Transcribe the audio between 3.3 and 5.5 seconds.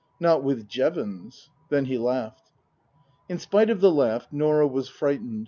spite of the laugh Norah was frightened.